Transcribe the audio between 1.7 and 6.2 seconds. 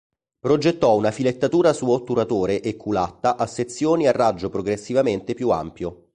su otturatore e culatta a sezioni a raggio progressivamente più ampio.